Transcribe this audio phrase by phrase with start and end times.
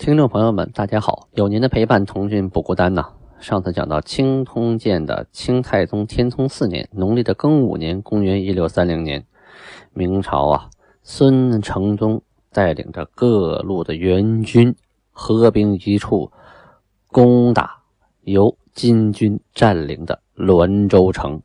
[0.00, 1.28] 听众朋友们，大家好！
[1.32, 3.06] 有您的陪伴，童军不孤单呐。
[3.38, 9.26] 上次讲到清通鉴的清太宗天聪四年，农历的庚午年，公元一六三零年，
[9.92, 10.70] 明朝啊，
[11.02, 14.74] 孙承宗带领着各路的援军
[15.10, 16.32] 合兵一处，
[17.08, 17.82] 攻打
[18.22, 21.42] 由金军占领的滦州城。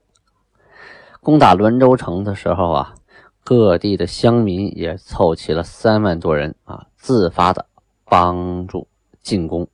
[1.20, 2.96] 攻打滦州城的时候啊，
[3.44, 7.66] 各地的乡民也凑齐了三万多人啊，自发的。
[8.06, 8.88] 帮助
[9.22, 9.68] 进攻。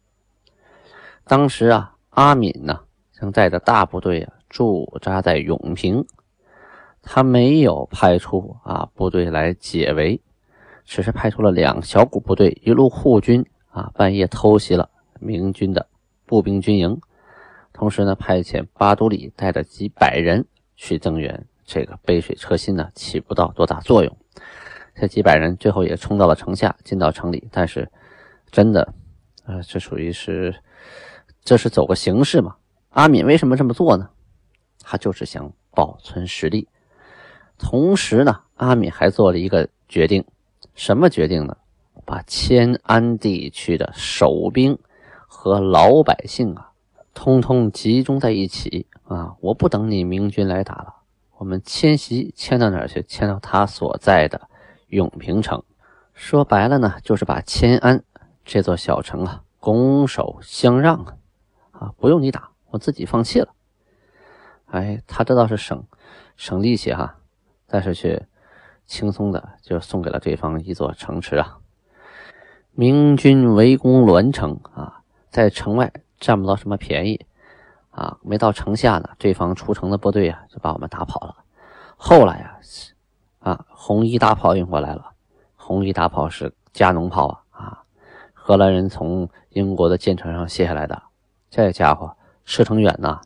[1.26, 2.82] 当时啊，阿敏呢
[3.14, 6.06] 正带着大部队啊驻扎在永平，
[7.02, 10.20] 他没有派出啊部队来解围，
[10.84, 15.88] 只是派出了两小股部队，一路护军啊，半夜偷袭了明军的
[16.26, 17.00] 步兵军营，
[17.72, 21.46] 同时呢，派遣巴都里带着几百人去增援。
[21.64, 24.18] 这个杯水车薪呢，起不到多大作用。
[24.96, 27.90] 这几百人最后也冲到了城下，进到城里，但是。
[28.52, 28.94] 真的，
[29.46, 30.54] 呃，这属于是，
[31.44, 32.56] 这是走个形式嘛？
[32.90, 34.10] 阿敏为什么这么做呢？
[34.82, 36.68] 他就是想保存实力。
[37.58, 40.26] 同时呢，阿敏还做了一个决定，
[40.76, 41.56] 什么决定呢？
[42.06, 44.78] 把迁安地区的守兵
[45.28, 46.72] 和老百姓啊，
[47.14, 49.36] 通通集中在一起啊！
[49.40, 50.96] 我不等你明军来打了，
[51.38, 53.02] 我们迁徙迁到哪儿去？
[53.04, 54.50] 迁到他所在的
[54.88, 55.64] 永平城。
[56.14, 58.04] 说白了呢，就是把迁安。
[58.44, 61.18] 这座小城啊，拱手相让啊，
[61.72, 63.54] 啊，不用你打，我自己放弃了。
[64.66, 65.86] 哎，他这倒是省
[66.36, 67.18] 省力气哈，
[67.68, 68.28] 但是却
[68.86, 71.60] 轻松的就送给了对方一座城池啊。
[72.72, 77.26] 明军围攻栾城啊，在城外占不到什么便宜
[77.90, 81.36] 啊，没到城下呢，对方出城的部队啊就把我们打跑了。
[81.98, 82.60] 后来啊，
[83.40, 85.12] 啊，红衣大炮运过来了，
[85.56, 87.38] 红衣大炮是加农炮啊。
[88.52, 91.02] 荷兰人从英国的舰船上卸下来的，
[91.50, 92.14] 这家伙
[92.44, 93.22] 射程远呐，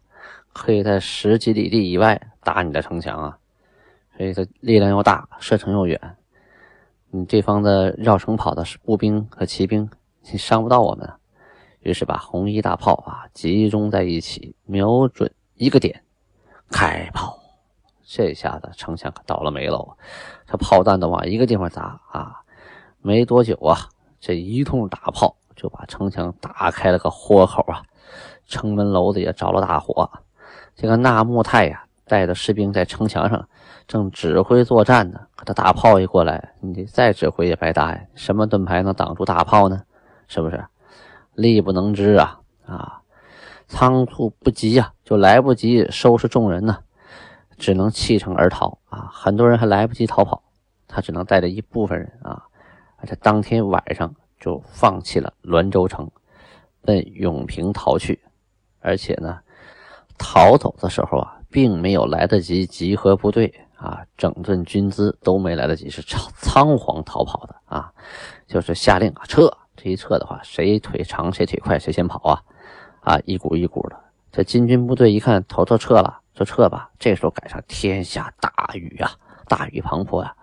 [0.53, 3.39] 可以在十几里地以外打你的城墙啊，
[4.15, 5.99] 所以它力量又大，射程又远。
[7.09, 9.89] 你对方的绕城跑的步兵和骑兵，
[10.31, 11.11] 你伤不到我们。
[11.79, 16.03] 于是把红衣大炮啊集中在一起，瞄准一个点，
[16.69, 17.39] 开炮。
[18.03, 19.97] 这下子城墙可倒了霉喽，
[20.45, 22.41] 这炮弹都往一个地方砸啊，
[23.01, 23.89] 没多久啊。
[24.25, 27.83] 这一通大炮就把城墙打开了个豁口啊，
[28.47, 30.09] 城门楼子也着了大火。
[30.75, 33.47] 这个纳木泰呀，带着士兵在城墙上
[33.87, 35.19] 正指挥作战呢。
[35.35, 38.01] 可他大炮一过来，你再指挥也白搭呀。
[38.15, 39.83] 什么盾牌能挡住大炮呢？
[40.27, 40.65] 是不是？
[41.35, 42.39] 力不能支啊！
[42.65, 43.01] 啊，
[43.67, 46.79] 仓促不及呀，就来不及收拾众人呢，
[47.59, 49.07] 只能弃城而逃啊。
[49.13, 50.41] 很多人还来不及逃跑，
[50.87, 52.41] 他只能带着一部分人啊。
[52.97, 56.09] 而且当天晚上就放弃了滦州城，
[56.81, 58.19] 奔永平逃去。
[58.79, 59.39] 而且呢，
[60.17, 67.91] 逃走的时候啊，并没有来得及集合部队啊，整顿军资都没来得及，是仓仓皇逃跑的啊。
[68.47, 72.43] 就是下令啊撤，这一撤的话，谁腿长谁腿快谁先跑啊
[73.01, 73.99] 啊，一股一股的。
[74.31, 76.91] 这金军部队一看头都撤了，就撤吧。
[76.99, 79.11] 这时候赶上天下大雨啊，
[79.47, 80.35] 大雨滂沱呀，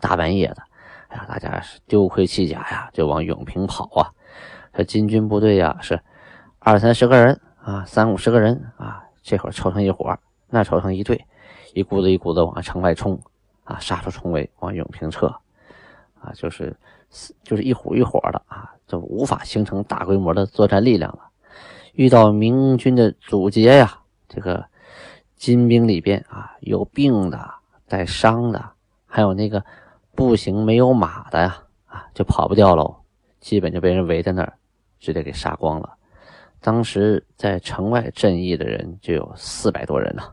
[0.00, 0.62] 大半夜的。
[1.08, 4.12] 哎呀，大家是丢盔弃甲呀，就往永平跑啊！
[4.74, 5.98] 这金军部队呀，是
[6.58, 10.14] 二三十个人啊，三五十个人啊，这会儿凑成一伙，
[10.48, 11.24] 那凑成一队，
[11.72, 13.18] 一股子一股子往城外冲
[13.64, 15.26] 啊，杀出重围，往永平撤
[16.20, 16.76] 啊，就是
[17.42, 21.20] 就是一伙一伙的啊，就无法形成大规模的作战力量了。
[21.94, 23.98] 遇到明军的阻截呀，
[24.28, 24.62] 这个
[25.36, 27.50] 金兵里边啊，有病的、
[27.88, 28.62] 带伤的，
[29.06, 29.64] 还有那个。
[30.18, 33.02] 步行没有马的呀，啊，就跑不掉喽，
[33.38, 34.58] 基本就被人围在那儿，
[34.98, 35.94] 直接给杀光了。
[36.60, 40.24] 当时在城外阵役的人就有四百多人呢，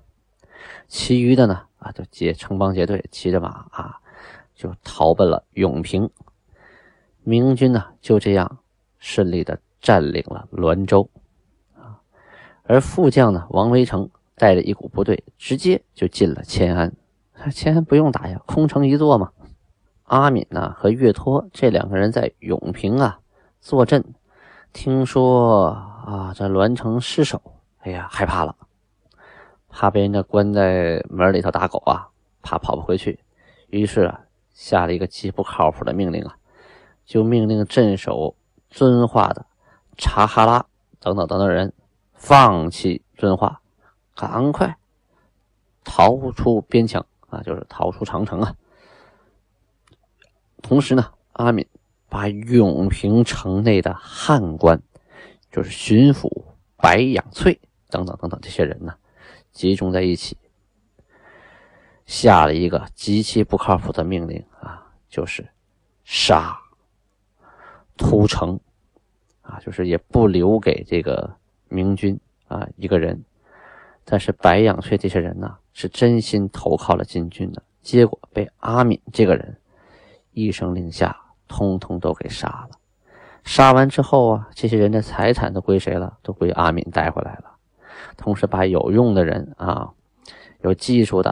[0.88, 4.00] 其余的呢，啊，就结城邦结队，骑着马啊，
[4.56, 6.10] 就逃奔了永平。
[7.22, 8.58] 明军呢就这样
[8.98, 11.08] 顺利的占领了滦州，
[11.76, 12.02] 啊，
[12.64, 16.92] 而副将呢王维成带着一股部队直接就进了迁安，
[17.52, 19.32] 迁安不用打呀，空城一座嘛。
[20.06, 23.20] 阿敏呐和岳托这两个人在永平啊
[23.60, 24.14] 坐镇，
[24.72, 25.66] 听说
[26.06, 27.42] 啊，这栾城失守，
[27.80, 28.56] 哎呀，害怕了，
[29.70, 32.10] 怕被人家关在门里头打狗啊，
[32.44, 33.20] 怕跑不回去，
[33.68, 34.22] 于是啊，
[34.54, 36.38] 下了一个极不靠谱的命令啊，
[37.04, 38.36] 就命令镇守
[38.70, 39.48] 遵化的
[39.98, 40.68] 查哈拉
[41.00, 41.74] 等等等等人
[42.14, 43.62] 放弃遵化，
[44.16, 44.78] 赶快
[45.84, 48.54] 逃出边墙啊，就是逃出长城啊。
[50.66, 51.68] 同时呢，阿敏
[52.10, 54.82] 把永平城内的汉官。
[55.52, 56.44] 就是巡抚
[56.76, 58.94] 白养翠等等等等这些人呢，
[59.54, 60.36] 集中在一起，
[62.06, 65.48] 下了一个极其不靠谱的命令啊，就是
[66.04, 66.60] 杀
[67.96, 68.60] 屠城
[69.42, 71.38] 啊，就是也不留给这个
[71.70, 72.20] 明军
[72.50, 73.24] 啊一个人。
[74.04, 79.58] 但是白养翠这些人呢，是真心投靠了金军的，结果被阿敏这个人
[80.36, 81.16] 一声令下，
[81.48, 82.72] 通通都给杀了。
[83.46, 86.18] 杀完之后啊，这些人的财产都归谁了？
[86.22, 87.56] 都归阿敏带回来了。
[88.18, 89.94] 同时把有用的人啊，
[90.62, 91.32] 有技术的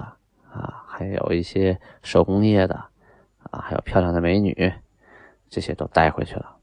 [0.51, 2.75] 啊，还有一些手工业的
[3.51, 4.73] 啊，还有漂亮的美女，
[5.49, 6.55] 这些都带回去了，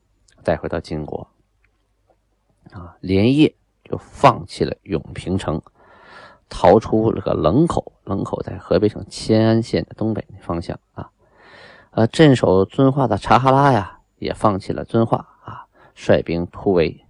[0.42, 1.28] 带回到晋国
[2.72, 3.54] 啊，连夜
[3.84, 5.60] 就放弃了永平城，
[6.48, 7.92] 逃出了个冷口。
[8.04, 11.10] 冷口在河北省迁安县的东北方向啊。
[11.90, 15.66] 呃，镇守遵化的察哈拉呀，也放弃了遵化啊。
[15.94, 17.04] 率兵突围，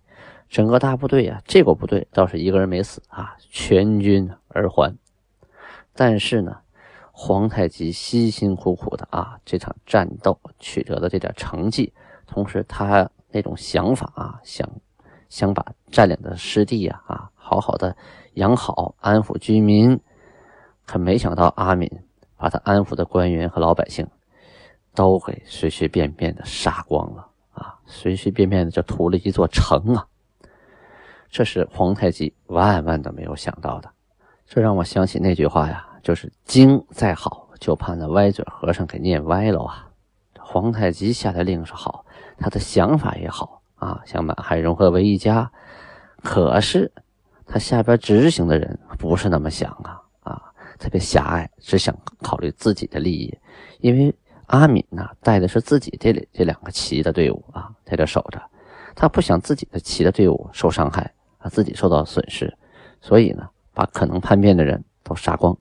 [0.48, 4.96] 整个大部队啊，这个部队倒是一个人没死啊，全军而还。
[5.94, 6.56] 但是呢，
[7.12, 11.92] 皇太极辛辛苦苦的啊，这场战斗取得的这点成绩，
[12.26, 14.68] 同时他那种想法啊，想
[15.28, 17.94] 想把占领的失地呀啊，好好的
[18.34, 20.00] 养好，安抚居民，
[20.86, 21.88] 可没想到阿敏
[22.36, 24.08] 把他安抚的官员和老百姓
[24.94, 27.26] 都给随随便便的杀光了。
[27.52, 30.06] 啊，随随便便的就屠了一座城啊！
[31.28, 33.90] 这是皇太极万万都没有想到的。
[34.46, 39.90] 这让我想起那句话呀，就是经再好，就怕那歪嘴和尚给念歪了啊！
[40.38, 42.06] 皇太极下的令是好，
[42.38, 45.50] 他的想法也好啊，想满汉融合为一家。
[46.22, 46.90] 可是
[47.46, 50.42] 他下边执行的人不是那么想啊啊，
[50.78, 53.36] 特别狭隘，只想考虑自己的利益，
[53.80, 54.14] 因为。
[54.50, 58.42] 阿敏呢，带的是自己这里这两个旗的队伍啊，在这守着。
[58.96, 62.52] 他不想自己的旗的队伍受伤害啊，自己受到损失，
[63.00, 65.56] 所以呢，把可能叛变的人都杀光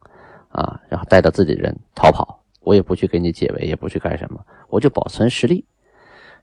[0.50, 2.44] 啊，然后带着自己的人逃跑。
[2.62, 5.64] 我也不去给你解围，也不去干什么，我就保存实力。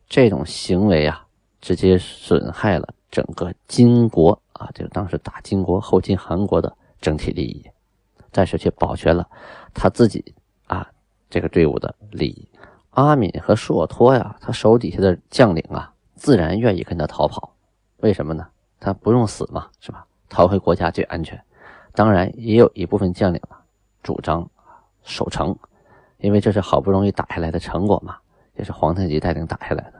[0.08, 1.26] 这种行为啊，
[1.60, 7.64] 直接损害了整个金国啊，就当时打金国、后金韩国的整体利益，
[8.30, 9.28] 但是却保全了
[9.74, 10.32] 他自己。
[11.28, 12.48] 这个队伍的利益，
[12.90, 17.52] 阿敏和硕托呀，他手底下的将领啊，自然愿意跟他逃跑。
[17.98, 18.46] 为什么呢？
[18.78, 20.06] 他不用死嘛，是吧？
[20.28, 21.40] 逃回国家最安全。
[21.92, 23.58] 当然，也有一部分将领啊，
[24.02, 24.48] 主张
[25.02, 25.56] 守城，
[26.18, 28.16] 因为这是好不容易打下来的成果嘛，
[28.56, 29.94] 也是皇太极带领打下来的。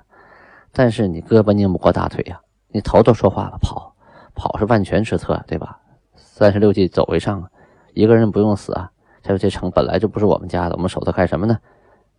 [0.72, 3.94] 但是你胳膊拧不过大腿呀，你头都说话了，跑
[4.34, 5.80] 跑是万全之策，对吧？
[6.14, 7.50] 三十六计走为上啊，
[7.94, 8.92] 一个人不用死啊。
[9.26, 11.58] 他说：“这城本来就不是我们家的，我们守它干什么呢？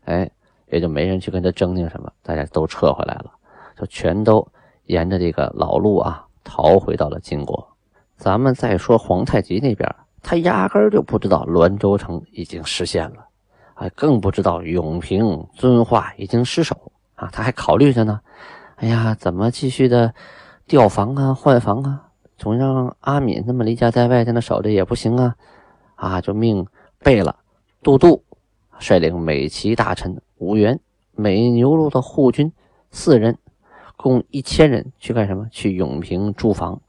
[0.04, 0.30] 哎，
[0.70, 3.32] 也就没人去跟他争那什么，大家都撤回来了，
[3.78, 4.46] 就全都
[4.86, 7.68] 沿着这个老路啊逃回到了金国。
[8.18, 9.90] 咱们再说皇太极那边，
[10.22, 13.26] 他压根儿就不知道滦州城已经失陷了，
[13.76, 16.76] 哎，更不知道永平、遵化已经失守
[17.16, 18.20] 啊，他还考虑着呢。
[18.76, 20.14] 哎呀，怎么继续的
[20.68, 22.04] 调防啊、换防啊？
[22.38, 25.36] 总让阿敏那么离家在外在那守着也不行啊，
[25.96, 26.66] 啊，就命。”
[27.08, 27.34] 贝勒
[27.82, 28.26] 杜度
[28.80, 30.78] 率领美齐大臣五员、
[31.14, 32.52] 美牛录的护军
[32.92, 33.38] 四人，
[33.96, 35.48] 共一千人去干什么？
[35.50, 36.82] 去永平驻防。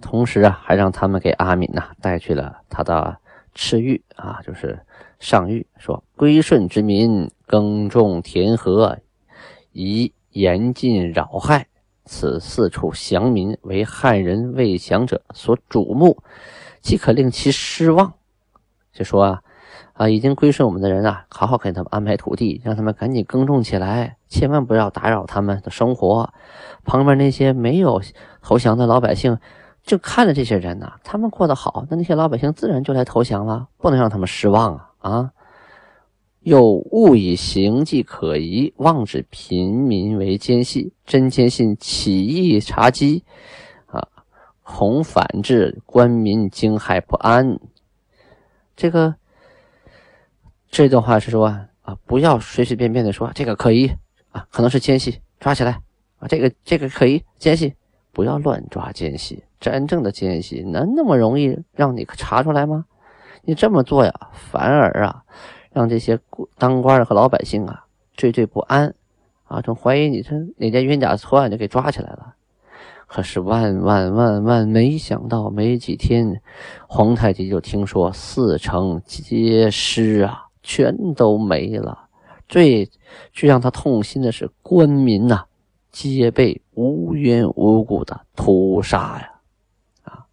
[0.00, 3.18] 同时啊，还让他们给阿敏呐带去了他的
[3.54, 4.80] 赤玉啊，就是
[5.20, 8.96] 上谕，说归顺之民耕种田禾，
[9.72, 11.66] 以严禁扰害。
[12.06, 16.16] 此四处降民为汉人未降者所瞩目，
[16.80, 18.14] 即可令其失望。
[18.94, 19.42] 就说啊。
[19.98, 26.32] 啊，已经归顺我们的人啊，好好给他们安排土地，让他们赶紧耕种起来，千万不要打扰他们的生活。
[26.84, 28.00] 旁边那些没有
[28.40, 29.36] 投降的老百姓，
[29.82, 35.10] 就看着这些人呐，他们过得好，那那些老百姓自然就来投降了，不能让他们失望啊！
[35.10, 35.32] 啊，
[36.42, 36.62] 又
[36.92, 43.22] 勿以行迹可疑，妄指平民为奸细，真坚信起义查缉，
[43.86, 44.06] 啊，
[44.62, 47.58] 恐反致官民惊骇不安。
[48.76, 49.16] 这个。
[50.70, 51.46] 这段话是说
[51.82, 53.90] 啊，不要随随便便的说这个可疑
[54.30, 55.80] 啊，可能是奸细，抓起来
[56.18, 57.74] 啊，这个这个可疑奸细，
[58.12, 62.84] 不要乱抓奸细，真正的奸细能那么容易让你查出来吗？
[63.42, 65.22] 你这么做呀，反而啊，
[65.72, 66.18] 让这些
[66.58, 68.94] 当官的和老百姓啊惴惴不安
[69.44, 72.34] 啊，总怀疑你这哪件冤假错案就给抓起来了。
[73.06, 76.42] 可是万万万万没想到，没几天，
[76.86, 82.10] 皇太极就听说四城皆尸啊，全都没了。
[82.46, 82.90] 最
[83.32, 85.46] 最让他痛心的是，官民呐，
[85.90, 89.32] 皆被无缘无故的屠杀呀！
[90.04, 90.26] 啊，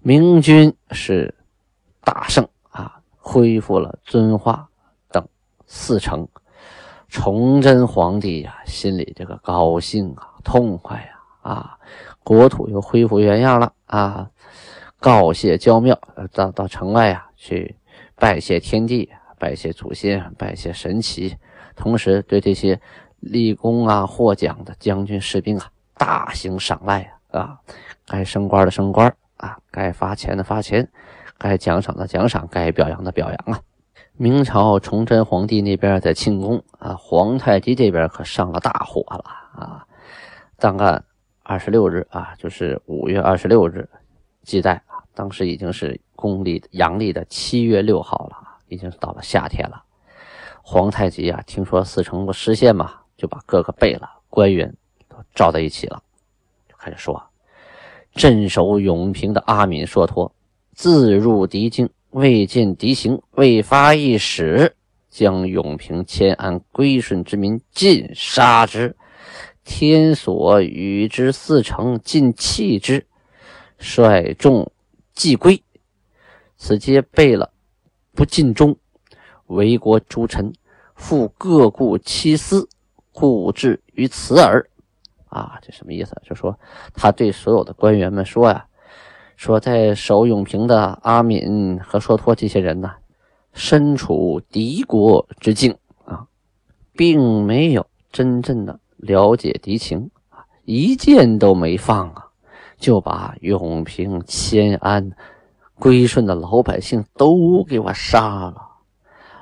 [0.00, 1.32] 明军是
[2.02, 4.68] 大胜啊，恢复了遵化
[5.12, 5.24] 等
[5.64, 6.26] 四城。
[7.08, 11.20] 崇祯皇帝呀，心里这个高兴啊，痛快呀！
[11.42, 11.78] 啊，
[12.24, 14.28] 国土又恢复原样了啊！
[14.98, 15.96] 告谢交庙，
[16.32, 17.76] 到到城外啊去
[18.16, 21.36] 拜谢天地，拜谢祖先，拜谢神奇，
[21.74, 22.80] 同时对这些
[23.20, 27.40] 立功啊、获奖的将军士兵啊大行赏赖啊！
[27.40, 27.58] 啊，
[28.06, 30.88] 该升官的升官啊，该发钱的发钱，
[31.38, 33.60] 该奖赏的奖赏，该表扬的表扬啊！
[34.16, 39.86] 明朝崇祯皇帝那边在庆功啊，皇太极这边可上了大火了啊！
[40.58, 41.04] 档案。
[41.46, 43.86] 二十六日啊，就是五月二十六日，
[44.44, 44.80] 记载，
[45.14, 48.36] 当时已经是公历阳历的七月六号了，
[48.68, 49.82] 已经是到了夏天了。
[50.62, 54.74] 皇太极啊，听说四城不失陷嘛，就把各个贝勒官员
[55.08, 56.02] 都召在一起了，
[56.68, 57.22] 就开始说：
[58.14, 60.32] 镇守永平的阿敏硕托，
[60.72, 64.74] 自入敌境，未见敌行，未发一使，
[65.10, 68.96] 将永平迁安归顺之民尽杀之。
[69.64, 73.06] 天所与之四城，尽弃之，
[73.78, 74.70] 率众
[75.14, 75.62] 既归。
[76.56, 77.52] 此皆背了
[78.12, 78.76] 不尽忠，
[79.46, 80.52] 为国诸臣，
[80.94, 82.68] 复各顾其私，
[83.12, 84.68] 故至于此耳。
[85.26, 86.14] 啊，这什么意思？
[86.24, 86.58] 就说
[86.92, 88.66] 他对所有的官员们说呀，
[89.36, 92.92] 说在守永平的阿敏和硕托这些人呢，
[93.52, 96.26] 身处敌国之境啊，
[96.92, 98.78] 并没有真正的。
[98.96, 102.23] 了解敌情啊，一箭都没放啊，
[102.84, 105.10] 就把永平、迁安、
[105.78, 108.56] 归顺的老百姓都给我杀了。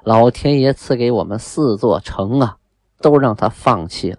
[0.05, 2.57] 老天爷赐给我们四座城啊，
[3.01, 4.19] 都让他放弃了，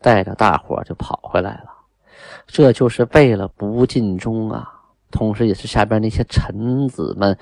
[0.00, 1.66] 带着大伙就跑回来了。
[2.48, 4.68] 这就是为了不尽忠啊，
[5.12, 7.38] 同时也是下边那些臣子们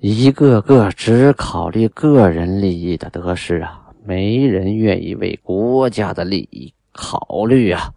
[0.00, 3.84] 一个个只考虑个人利益的得失啊。
[4.04, 7.92] 没人愿意为国家的利益考虑啊，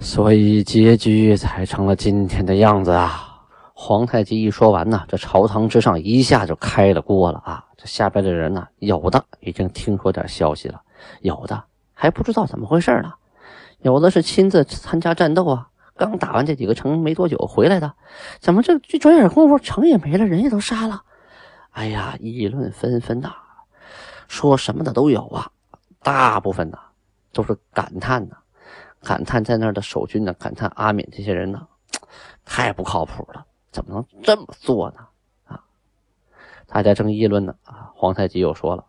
[0.00, 3.24] 所以结局才成了今天的样子啊！
[3.74, 7.64] 皇太极一说完呢，这朝堂之上一下就开了锅了啊！
[7.76, 10.80] 这下边的人呢，有的已经听说点消息了，
[11.20, 11.64] 有的
[11.94, 13.12] 还不知道怎么回事呢，
[13.80, 17.92] 有的是亲自参加战斗啊，刚打完这几个城没多久回来的，
[18.38, 21.02] 怎么这这转眼功夫城也没了，人也都杀了？
[21.70, 23.32] 哎呀，议论纷纷呐！
[24.28, 25.50] 说什么的都有啊，
[26.02, 26.78] 大部分呢
[27.32, 28.36] 都是感叹呢，
[29.02, 31.66] 感叹在那儿的守军呢，感叹阿敏这些人呢，
[32.44, 35.06] 太不靠谱了，怎么能这么做呢？
[35.46, 35.64] 啊，
[36.66, 38.84] 大家正议论呢，啊，皇太极又说了，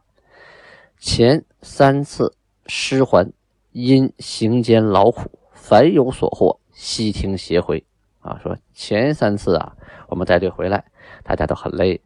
[0.98, 2.36] 前三次
[2.66, 3.32] 失还，
[3.72, 7.86] 因行间劳苦，凡有所获，悉听携回。
[8.22, 9.76] 啊，说前三次啊，
[10.08, 10.84] 我们带队回来，
[11.24, 12.02] 大家都很累，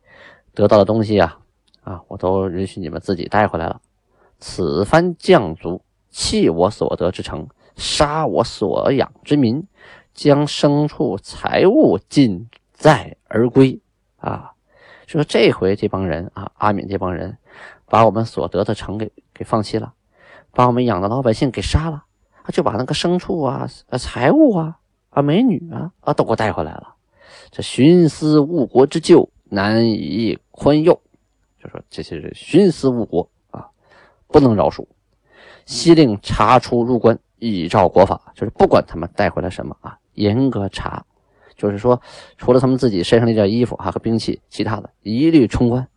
[0.54, 1.40] 得到的东西啊。
[1.84, 3.82] 啊，我都允许你们自己带回来了。
[4.40, 5.82] 此番将卒
[6.14, 9.68] 弃我所得之城，杀我所养之民，
[10.14, 13.82] 将牲畜财物尽载而归。
[14.18, 14.54] 啊，
[15.08, 17.38] 说这回这帮人啊，阿敏这帮人，
[17.88, 19.94] 把我们所得的城给给放弃了，
[20.52, 22.06] 把我们养的老百姓给杀了，
[22.50, 23.68] 就把那个牲畜啊、
[23.98, 24.78] 财物啊、
[25.10, 26.94] 啊美女啊啊都给我带回来了。
[27.50, 31.02] 这徇私误国之咎，难以宽宥。
[31.60, 33.68] 就说这些人徇私误国啊，
[34.28, 34.86] 不能饶恕。
[35.66, 41.06] 西令查出入关，依照国法，就是不管他们带回来什么啊，严格查。
[41.56, 42.02] 就是说，
[42.38, 45.88] 除了他们自己身上那件衣服啊和兵器，其他的一律冲关，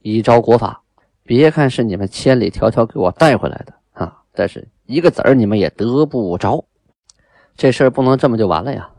[0.00, 0.82] 依照国法。
[1.24, 6.64] 别看是你们千里迢迢给我带回来的啊，但是一个子儿你们也得不着。
[7.56, 8.90] 这事儿不能这么就完了呀！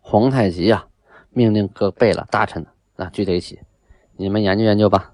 [0.00, 0.86] 皇太极啊，
[1.30, 2.66] 命令各贝勒大臣
[2.96, 3.60] 啊聚在一起，
[4.16, 5.12] 你们研究研究吧。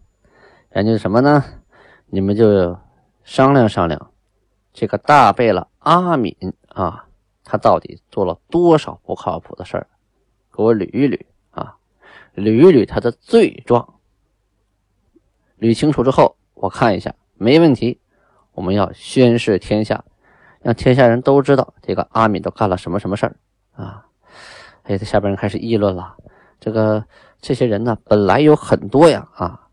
[0.75, 1.45] 研究什么呢？
[2.07, 2.79] 你们就
[3.25, 4.11] 商量商量，
[4.81, 6.37] 这个大贝勒阿敏
[6.69, 7.05] 啊，
[7.43, 9.89] 他到底做了多少不靠谱的事儿？
[10.55, 11.21] 给我捋一捋
[11.51, 11.75] 啊，
[12.37, 13.95] 捋一捋他的罪状。
[15.59, 18.01] 捋清楚之后，我看一下，没问题。
[18.53, 20.05] 我们要宣示天下，
[20.61, 23.35] 让天下人都知道这个阿敏都干了什么什么事儿
[23.73, 24.07] 啊！
[24.85, 26.17] 哎，这下边人开始议论了，
[26.61, 27.05] 这个
[27.41, 29.67] 这些人呢，本来有很多呀，啊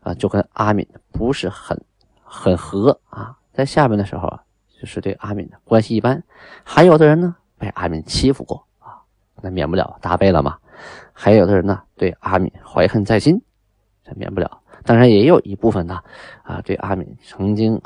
[0.00, 1.80] 啊，就跟阿敏不是很
[2.24, 4.42] 很和啊，在下面的时候啊，
[4.80, 6.22] 就是对阿敏的关系一般，
[6.62, 9.02] 还有的人呢被阿敏欺负过啊，
[9.42, 10.56] 那免不了打背了嘛。
[11.12, 13.42] 还有的人呢对阿敏怀恨在心，
[14.04, 14.60] 这免不了。
[14.84, 16.00] 当然也有一部分呢，
[16.44, 17.82] 啊，对阿敏曾经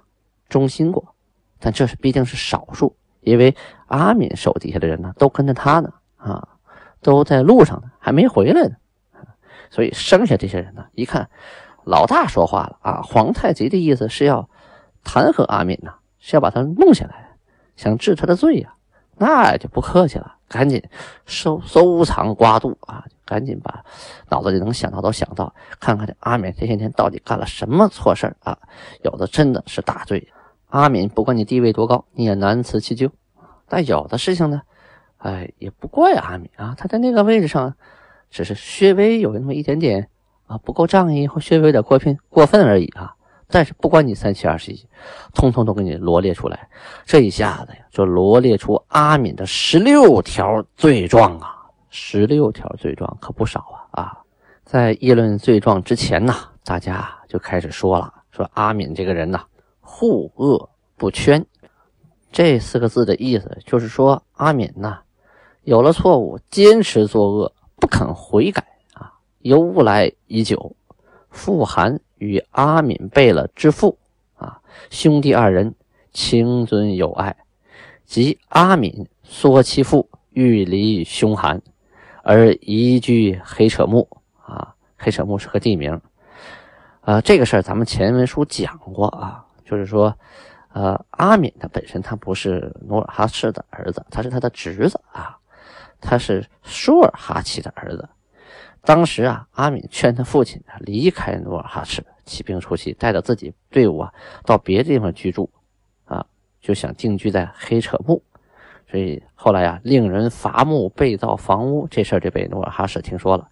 [0.50, 1.14] 忠心过，
[1.58, 3.56] 但这是毕竟是少数，因为
[3.87, 6.46] 阿敏手底下的人呢都跟着他呢，啊，
[7.00, 8.76] 都在路上呢，还没回来呢，
[9.70, 11.30] 所以剩下这些人呢，一看
[11.84, 14.49] 老大说话了啊，皇太极的意思是要
[15.02, 17.33] 弹劾阿敏呢，是要把他弄下来，
[17.76, 18.73] 想治他的罪呀，
[19.17, 20.83] 那就不客气了，赶紧
[21.26, 23.05] 收收藏刮肚啊。
[23.25, 23.83] 赶紧把
[24.29, 28.59] 脑子里能想到都想到，看看这阿敏这些天到底干了什么错事啊？
[29.02, 30.31] 有的真的是大罪。
[30.69, 33.11] 阿敏不管你地位多高，你也难辞其咎。
[33.69, 34.61] 但有的事情呢，
[35.17, 37.75] 哎，也不怪阿敏啊，他在那个位置上，
[38.29, 40.09] 只是稍微有那么一点点
[40.47, 43.14] 啊不够仗义，或稍微有点过分过分而已啊。
[43.52, 44.88] 但是不管你三七二十一，
[45.35, 46.68] 通通都给你罗列出来。
[47.04, 51.59] 这一下子呀，就罗列出阿敏的十六条罪状啊。
[51.94, 54.02] 十六条罪状可不少啊！
[54.02, 54.18] 啊，
[54.64, 59.44] 在议论罪状之前呢，大家就开始说了：说阿敏这个人呐，
[59.82, 61.44] 护恶不圈。
[62.30, 65.00] 这四个字的意思就是说，阿敏呐，
[65.64, 70.75] 有了错误，坚持作恶，不肯悔改啊，由来已久。
[71.28, 73.99] 富含与阿敏贝勒之父
[74.37, 74.61] 啊，
[74.91, 75.75] 兄弟二人
[76.12, 77.37] 情尊友爱，
[78.05, 81.61] 及阿敏缩其父，欲离凶寒。
[82.23, 84.09] 而移居黑扯木
[84.47, 86.00] 啊，黑扯木是个地名，
[87.00, 90.17] 呃，这个事儿咱们前文书讲过啊，就是说，
[90.73, 95.37] 呃，阿敏他本身他不是努尔哈赤的儿子，他是他的侄子啊，
[96.00, 98.09] 他是舒尔哈齐的儿子。
[98.85, 104.12] 当时啊，阿敏劝他父亲离开努尔哈赤，起兵出击，带着自己队伍啊
[104.45, 105.49] 到别的地方居住，
[106.05, 106.27] 啊，
[106.61, 108.21] 就想定居在黑扯木。
[108.90, 113.49] 所以后来呀，令人伐木被造房屋这事儿就被努尔哈赤听说了，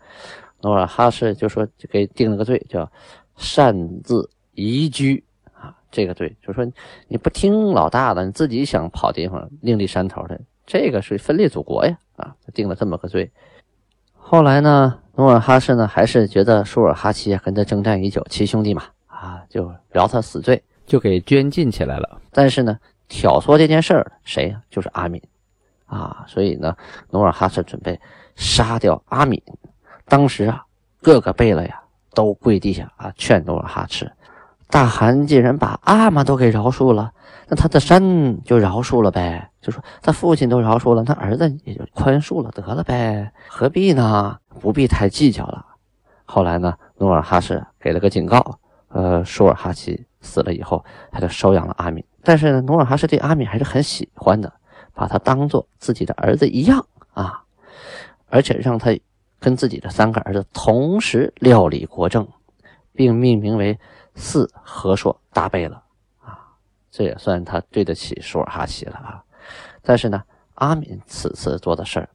[0.62, 2.90] 努尔哈赤就说就给定了个罪，叫
[3.36, 5.74] 擅自移居啊。
[5.90, 6.66] 这个罪就说
[7.08, 13.30] 你不听老大的，你自己想跑地方另立山头的，这个是分裂祖国呀啊，定了这么个罪。
[14.12, 22.18] 后来呢，努尔哈赤呢还是觉得舒尔哈齐跟他征战已久，七兄弟嘛啊，就饶他死罪，就给捐禁起来了。
[22.30, 24.58] 但是呢，挑唆这件事儿谁呀？
[24.70, 25.20] 就是阿敏。
[25.84, 26.74] 啊，所以呢，
[27.10, 28.00] 努尔哈赤准备
[28.34, 29.42] 杀掉阿敏。
[30.06, 30.64] 当时啊，
[31.02, 31.78] 各个贝勒呀
[32.14, 34.10] 都跪地下啊劝努尔哈赤。
[34.70, 37.12] 大汗既然把阿玛都给饶恕了，
[37.46, 39.49] 那他的山就饶恕了呗。
[39.60, 44.38] 就说他父亲都饶恕了，他儿子也就宽恕了得了呗，何必呢？
[44.60, 45.66] 不必太计较了。
[46.24, 52.04] 后来呢，努尔哈赤给了个警告，呃，舒尔哈齐死了以后，他就收养了阿敏。
[52.22, 54.52] 但是呢，努尔哈赤对阿敏还是很喜欢的。
[54.92, 57.42] 把他当做自己的儿子一样啊，
[58.28, 58.90] 而且让他
[59.38, 62.28] 跟自己的三个儿子同时料理国政，
[62.92, 63.78] 并命名为
[64.14, 65.80] 四和硕大贝勒
[66.22, 66.52] 啊，
[66.90, 69.24] 这也算他对得起舒尔哈齐了啊。
[69.82, 70.22] 但是呢，
[70.54, 72.08] 阿敏此次做的事儿，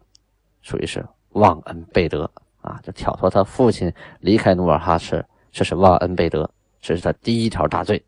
[0.62, 2.30] 属于是忘恩背德
[2.62, 6.50] 啊，就挑唆他父亲离开努尔哈赤，这是忘恩背德，
[6.80, 8.04] 这是他第一条大罪。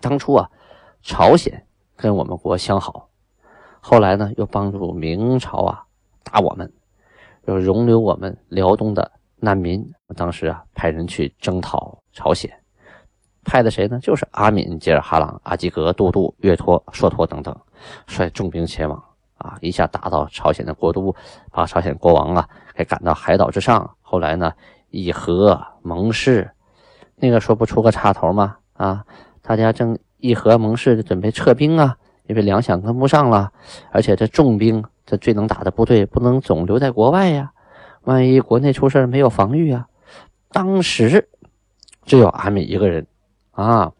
[0.00, 0.50] 当初啊，
[1.02, 1.62] 朝鲜。
[1.98, 3.08] 跟我们国相好，
[3.80, 5.82] 后来呢，又帮助明朝啊
[6.22, 6.70] 打我们，
[7.46, 9.82] 又容留我们辽东的难民。
[10.14, 12.54] 当时啊，派人去征讨朝鲜，
[13.46, 13.98] 派的谁呢？
[14.02, 17.56] 就是阿敏、吉尔哈朗、阿济格、都督、岳托、硕托等等，
[18.06, 19.02] 率重兵前往
[19.38, 21.14] 啊，一下打到朝鲜的国都，
[21.50, 23.90] 把朝鲜国王啊给赶到海岛之上。
[24.02, 24.52] 后来呢，
[24.90, 26.50] 议和盟誓，
[27.14, 28.56] 那个说不出个插头吗？
[28.74, 29.04] 啊，
[29.40, 29.98] 大家正。
[30.18, 33.52] 议和盟誓，准备撤兵啊，因为粮饷跟不上了，
[33.92, 37.52] 而且这重兵，这最能打的部队不能总留在国外呀，
[38.04, 39.86] 万一国内出事没有防御啊。
[40.50, 41.28] 当时
[42.06, 43.06] 只有阿敏一个人
[43.56, 43.92] 啊，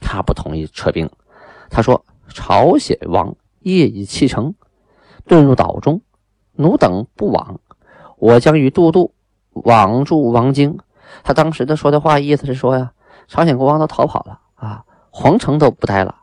[0.00, 1.10] 他不同意撤兵，
[1.70, 4.54] 他说：“朝鲜王夜已弃城，
[5.26, 6.02] 遁入岛中，
[6.52, 7.58] 奴等不往，
[8.18, 9.14] 我将与都督
[9.52, 10.78] 往住王京。”
[11.24, 12.92] 他当时的说的话意思是说呀，
[13.26, 14.84] 朝鲜国王都逃跑了啊。
[15.10, 16.14] 皇城都不待了，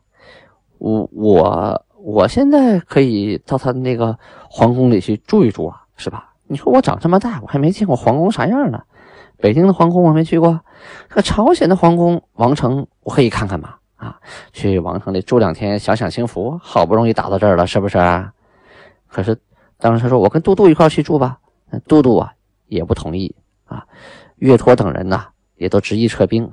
[0.77, 4.17] 我我我现在可以到他那个
[4.49, 6.35] 皇宫里去住一住啊，是吧？
[6.45, 8.83] 你说我长这么大，我还没见过皇宫啥样呢。
[9.39, 10.59] 北京的皇宫我没去过，
[11.09, 13.75] 这朝鲜的皇宫王城我可以看看嘛？
[13.95, 14.19] 啊，
[14.53, 16.59] 去王城里住两天，享享清福。
[16.61, 17.97] 好不容易打到这儿了，是不是？
[19.07, 19.35] 可是
[19.77, 22.31] 当时他说我跟杜杜一块去住吧，那嘟嘟啊
[22.67, 23.85] 也不同意啊。
[24.37, 26.49] 岳托等人呐也都执意撤兵。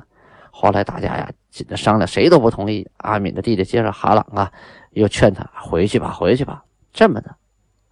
[0.50, 2.88] 后来大家呀紧着商量，谁都不同意。
[2.98, 4.50] 阿敏的弟弟接着哈朗啊
[4.92, 6.64] 又劝他回去吧，回去吧。
[6.92, 7.34] 这么的，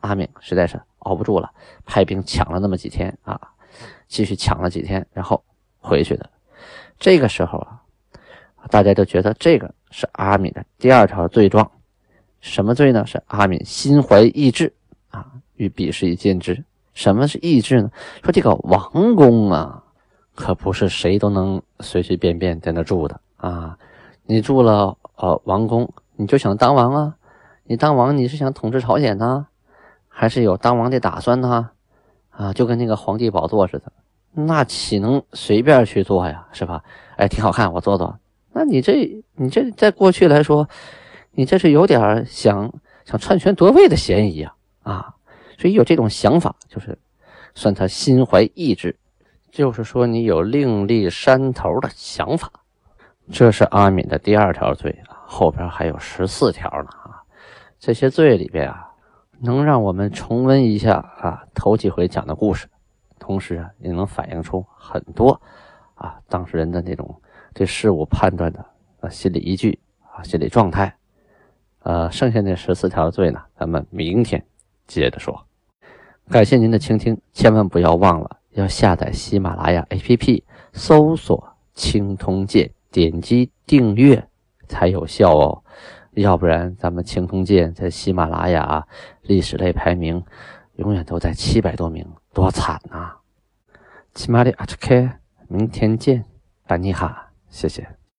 [0.01, 1.51] 阿敏实在是熬不住了，
[1.85, 3.39] 派兵抢了那么几天啊，
[4.13, 5.43] 继续抢了几天，然后
[5.81, 6.29] 回去的。
[6.99, 7.81] 这个时候啊，
[8.69, 11.69] 大家就觉得这个是阿敏的第二条罪状。
[12.41, 13.07] 什么罪呢？
[13.07, 14.71] 是阿敏心怀异志
[15.11, 16.63] 啊，与彼是以见之。
[16.93, 17.91] 什么是异志呢？
[18.23, 19.83] 说这个王宫啊，
[20.35, 23.79] 可不是谁都能随随便便在那住的啊。
[24.25, 27.17] 你住了呃王宫，你就想当王啊？
[27.65, 29.47] 你当王你是想统治朝鲜呢，
[30.07, 31.71] 还是有当王的打算呢？
[32.31, 33.93] 啊，就跟那个皇帝宝座似的，
[34.35, 36.47] 那岂能随便去做呀？
[36.53, 36.83] 是吧？
[37.17, 38.19] 哎，挺好看，我做做。
[38.53, 40.69] 那你这你这在过去来说。
[41.35, 42.71] 你这是有点想
[43.07, 45.15] 想篡权夺位的嫌疑呀，啊，
[45.57, 46.99] 所以有这种想法，就是
[47.55, 48.95] 算他心怀异志，
[49.51, 52.53] 就是说你有另立山头的想法。
[53.31, 57.23] 这是阿敏的第二条罪啊，后边还有十四条呢啊。
[57.81, 58.91] 这些罪里边啊，
[59.41, 62.69] 能让我们重温一下啊头几回讲的故事，
[63.23, 65.41] 同时啊也能反映出很多
[65.95, 67.15] 啊当事人的那种
[67.55, 68.67] 对事物判断的
[69.01, 70.93] 啊心理依据啊心理状态。
[71.85, 74.45] 呃，剩下那十四条罪呢，咱们明天
[74.87, 75.47] 接着说。
[76.29, 84.29] 感谢您的倾听，千万不要忘了要下载喜马拉雅 APP，搜索“青铜剑”，点击订阅
[84.69, 85.63] 才有效哦。
[86.13, 88.87] 要不然，咱们青铜剑在喜马拉雅
[89.23, 90.23] 历史类排名
[90.77, 93.17] 永远都在七百多名，多惨呐！
[94.15, 95.11] 起码的阿特克，
[95.49, 96.25] 明天见，
[96.67, 98.02] 班尼哈，谢谢。